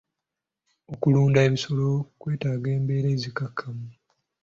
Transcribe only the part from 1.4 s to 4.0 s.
ebisolo kwetaaga embeera enzikakkamu.